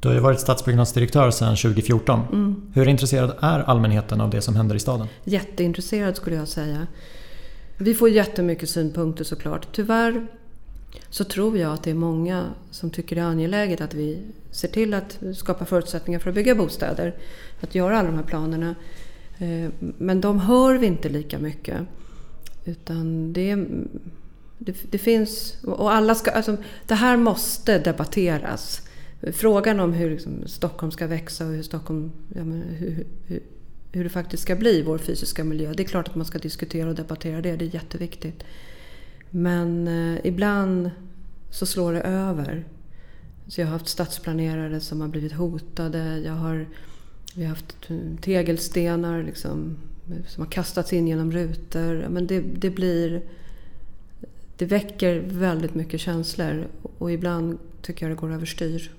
[0.00, 2.20] Du har ju varit stadsbyggnadsdirektör sedan 2014.
[2.32, 2.62] Mm.
[2.74, 5.06] Hur intresserad är allmänheten av det som händer i staden?
[5.24, 6.86] Jätteintresserad skulle jag säga.
[7.78, 9.68] Vi får jättemycket synpunkter såklart.
[9.72, 10.26] Tyvärr
[11.10, 14.68] så tror jag att det är många som tycker det är angeläget att vi ser
[14.68, 17.14] till att skapa förutsättningar för att bygga bostäder.
[17.60, 18.74] Att göra alla de här planerna.
[19.38, 21.80] Eh, men de hör vi inte lika mycket.
[22.64, 23.66] Utan det,
[24.64, 25.56] det, det finns...
[25.64, 28.82] Och alla ska, alltså, det här måste debatteras.
[29.32, 33.42] Frågan om hur liksom, Stockholm ska växa och hur, Stockholm, ja, hur, hur,
[33.92, 35.72] hur det faktiskt ska bli, vår fysiska miljö.
[35.72, 38.44] Det är klart att man ska diskutera och debattera det, det är jätteviktigt.
[39.30, 40.90] Men eh, ibland
[41.50, 42.64] så slår det över.
[43.46, 46.18] Så jag har haft stadsplanerare som har blivit hotade.
[46.18, 46.66] Jag har,
[47.34, 47.88] vi har haft
[48.20, 49.76] tegelstenar liksom,
[50.26, 52.06] som har kastats in genom rutor.
[52.10, 53.22] Men det, det blir...
[54.56, 56.66] Det väcker väldigt mycket känslor
[56.98, 58.90] och ibland tycker jag det går överstyr.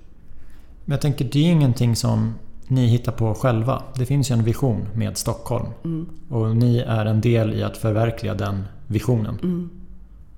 [0.84, 2.34] Men jag tänker, det är ingenting som
[2.68, 3.82] ni hittar på själva.
[3.96, 5.66] Det finns ju en vision med Stockholm.
[5.84, 6.06] Mm.
[6.28, 9.38] Och ni är en del i att förverkliga den visionen.
[9.42, 9.70] Mm.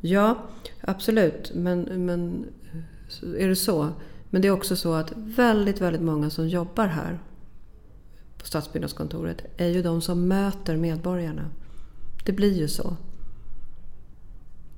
[0.01, 0.39] Ja,
[0.81, 1.53] absolut.
[1.55, 2.45] Men, men
[3.39, 3.89] är det så.
[4.31, 7.19] Men det är också så att väldigt, väldigt många som jobbar här
[8.39, 11.45] på stadsbyggnadskontoret är ju de som möter medborgarna.
[12.25, 12.97] Det blir ju så.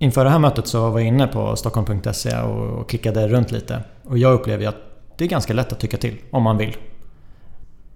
[0.03, 3.83] Inför det här mötet så var jag inne på stockholm.se och klickade runt lite.
[4.05, 4.77] Och jag upplever att
[5.17, 6.77] det är ganska lätt att tycka till om man vill.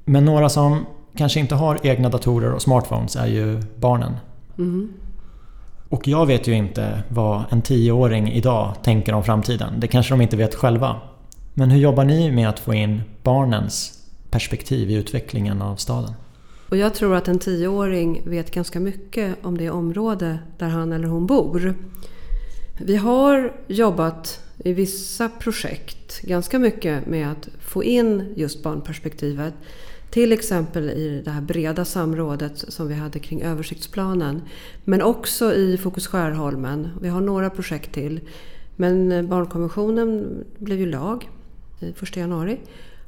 [0.05, 0.87] Men några som
[1.17, 4.17] kanske inte har egna datorer och smartphones är ju barnen.
[4.59, 4.93] Mm.
[5.89, 9.81] Och jag vet ju inte vad en tioåring idag tänker om framtiden.
[9.81, 10.97] Det kanske de inte vet själva.
[11.55, 16.15] Men hur jobbar ni med att få in barnens perspektiv i utvecklingen av staden?
[16.69, 21.09] Och jag tror att en tioåring vet ganska mycket om det område där han eller
[21.09, 21.75] hon bor.
[22.81, 29.55] Vi har jobbat i vissa projekt ganska mycket med att få in just barnperspektivet.
[30.11, 34.43] Till exempel i det här breda samrådet som vi hade kring översiktsplanen.
[34.85, 36.89] Men också i Fokus Skärholmen.
[37.01, 38.21] Vi har några projekt till.
[38.77, 41.29] Men barnkonventionen blev ju lag
[41.81, 42.59] 1 januari.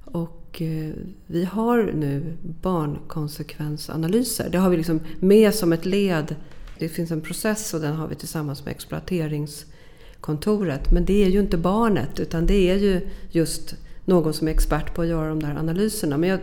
[0.05, 0.93] Och eh,
[1.27, 4.49] vi har nu barnkonsekvensanalyser.
[4.51, 6.35] Det har vi liksom med som ett led.
[6.79, 10.91] Det finns en process och den har vi tillsammans med exploateringskontoret.
[10.91, 14.95] Men det är ju inte barnet utan det är ju just någon som är expert
[14.95, 16.17] på att göra de där analyserna.
[16.17, 16.41] Men jag,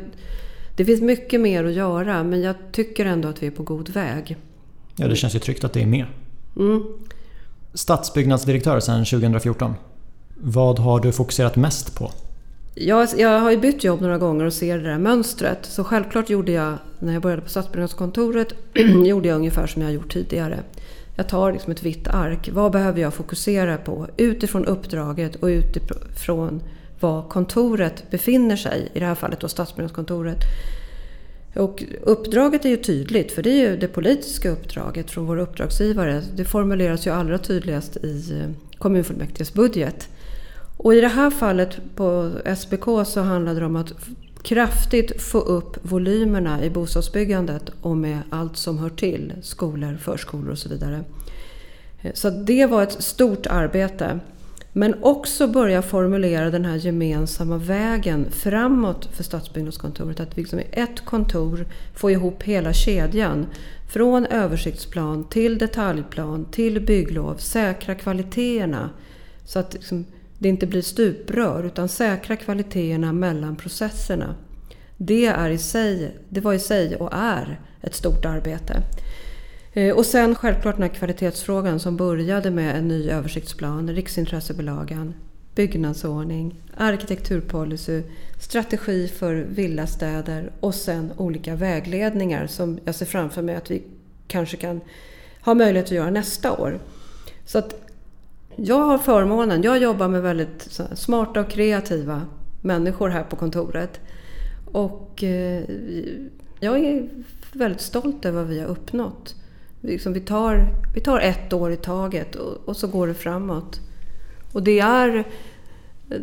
[0.76, 3.90] det finns mycket mer att göra men jag tycker ändå att vi är på god
[3.90, 4.38] väg.
[4.96, 6.06] Ja, det känns ju tryggt att det är med.
[6.58, 6.84] Mm.
[7.74, 9.74] Stadsbyggnadsdirektör sedan 2014.
[10.36, 12.12] Vad har du fokuserat mest på?
[12.76, 15.66] Jag, jag har ju bytt jobb några gånger och ser det där mönstret.
[15.66, 18.54] Så självklart gjorde jag, när jag började på stadsbyggnadskontoret,
[19.06, 20.60] gjorde jag ungefär som jag har gjort tidigare.
[21.16, 22.50] Jag tar liksom ett vitt ark.
[22.54, 26.64] Vad behöver jag fokusera på utifrån uppdraget och utifrån
[27.00, 30.38] var kontoret befinner sig, i det här fallet då stadsbyggnadskontoret.
[31.56, 36.22] Och uppdraget är ju tydligt, för det är ju det politiska uppdraget från våra uppdragsgivare.
[36.36, 40.10] Det formuleras ju allra tydligast i eh, kommunfullmäktiges budget.
[40.84, 43.94] Och i det här fallet på SBK så handlade det om att
[44.42, 50.58] kraftigt få upp volymerna i bostadsbyggandet och med allt som hör till, skolor, förskolor och
[50.58, 51.04] så vidare.
[52.02, 54.20] Eh, så det var ett stort arbete.
[54.74, 60.20] Men också börja formulera den här gemensamma vägen framåt för stadsbyggnadskontoret.
[60.20, 61.66] Att vi liksom i ett kontor
[61.96, 63.46] få ihop hela kedjan.
[63.90, 67.36] Från översiktsplan till detaljplan till bygglov.
[67.38, 68.90] Säkra kvaliteterna.
[69.46, 70.06] Så att liksom,
[70.44, 74.36] det inte blir stuprör utan säkra kvaliteterna mellan processerna.
[74.98, 78.82] Det, är i sig, det var i sig och är ett stort arbete.
[79.74, 85.14] Eh, och sen självklart den här kvalitetsfrågan som började med en ny översiktsplan, Riksintressebilagan,
[85.56, 88.04] byggnadsordning, arkitekturpolicy,
[88.40, 93.84] strategi för villastäder och sen olika vägledningar som jag ser framför mig att vi
[94.28, 94.82] kanske kan
[95.42, 96.80] ha möjlighet att göra nästa år.
[97.46, 97.76] Så att
[98.56, 102.22] jag har förmånen, jag jobbar med väldigt smarta och kreativa
[102.62, 104.00] människor här på kontoret.
[104.66, 105.64] Och eh,
[106.60, 107.10] jag är
[107.54, 109.36] väldigt stolt över vad vi har uppnått.
[109.82, 113.80] Liksom, vi, tar, vi tar ett år i taget och, och så går det framåt.
[114.52, 115.18] Och det är...
[116.10, 116.18] Eh,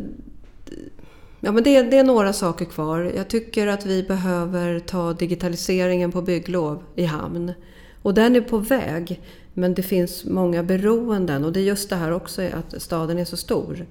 [1.39, 3.11] ja, men det, det, är några saker kvar.
[3.15, 7.53] Jag tycker att vi behöver ta digitaliseringen på bygglov i hamn.
[8.01, 9.21] Och den är på väg.
[9.53, 13.25] Men det finns många beroenden och det är just det här också att staden är
[13.25, 13.85] så stor.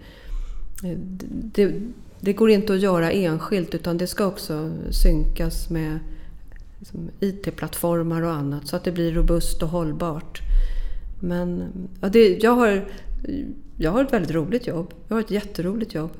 [1.29, 1.73] Det,
[2.21, 5.99] det går inte att göra enskilt utan det ska också synkas med
[6.79, 10.41] liksom, IT-plattformar och annat så att det blir robust och hållbart.
[11.21, 11.65] Men
[12.01, 12.85] ja, det, jag, har,
[13.77, 14.95] jag har ett väldigt roligt jobb.
[15.09, 16.11] Jag har ett jätteroligt jobb.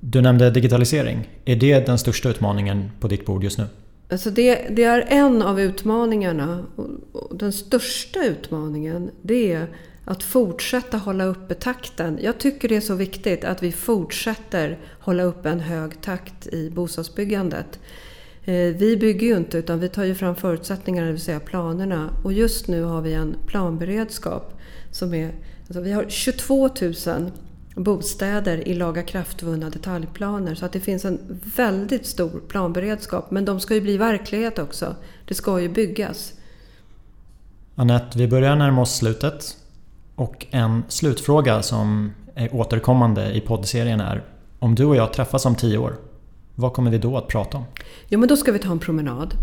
[0.00, 1.28] Du nämnde digitalisering.
[1.44, 3.64] Är det den största utmaningen på ditt bord just nu?
[4.10, 6.64] Alltså det, det är en av utmaningarna.
[7.12, 9.66] Och den största utmaningen det är
[10.04, 12.18] att fortsätta hålla uppe takten.
[12.22, 16.70] Jag tycker det är så viktigt att vi fortsätter hålla uppe en hög takt i
[16.70, 17.78] bostadsbyggandet.
[18.44, 22.10] Eh, vi bygger ju inte utan vi tar ju fram förutsättningarna, det vill säga planerna.
[22.24, 25.32] Och just nu har vi en planberedskap som är...
[25.66, 26.68] Alltså vi har 22
[27.06, 27.30] 000
[27.84, 30.54] bostäder i laga kraftvunna detaljplaner.
[30.54, 33.30] Så att det finns en väldigt stor planberedskap.
[33.30, 34.94] Men de ska ju bli verklighet också.
[35.28, 36.32] Det ska ju byggas.
[37.74, 39.56] Anette, vi börjar närma oss slutet.
[40.14, 44.24] Och en slutfråga som är återkommande i poddserien är
[44.58, 45.96] Om du och jag träffas om tio år,
[46.54, 47.64] vad kommer vi då att prata om?
[48.08, 49.34] Jo, men då ska vi ta en promenad.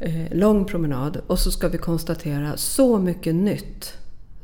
[0.00, 1.20] Eh, lång promenad.
[1.26, 3.94] Och så ska vi konstatera så mycket nytt.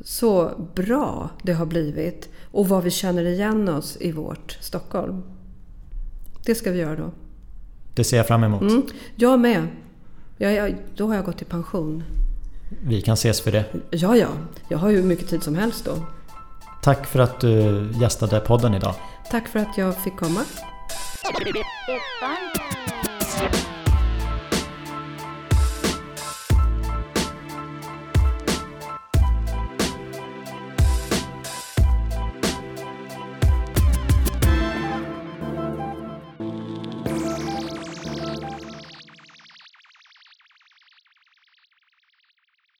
[0.04, 2.28] Så bra det har blivit.
[2.50, 5.22] Och vad vi känner igen oss i vårt Stockholm.
[6.44, 7.10] Det ska vi göra då.
[7.94, 8.62] Det ser jag fram emot.
[8.62, 8.82] Mm,
[9.16, 9.66] jag med.
[10.36, 12.02] Jag, jag, då har jag gått i pension.
[12.82, 13.64] Vi kan ses för det.
[13.90, 14.28] Ja, ja.
[14.68, 16.06] Jag har ju hur mycket tid som helst då.
[16.82, 18.94] Tack för att du gästade podden idag.
[19.30, 20.40] Tack för att jag fick komma.